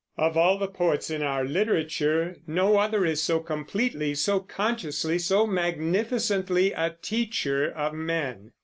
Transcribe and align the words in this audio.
Of 0.17 0.35
all 0.35 0.57
the 0.57 0.67
poets 0.67 1.11
in 1.11 1.21
our 1.21 1.43
literature, 1.45 2.35
no 2.47 2.79
other 2.79 3.05
is 3.05 3.21
so 3.21 3.39
completely, 3.39 4.15
so 4.15 4.39
consciously, 4.39 5.19
so 5.19 5.45
magnificently 5.45 6.71
a 6.71 6.95
teacher 7.03 7.69
of 7.69 7.93
men. 7.93 8.49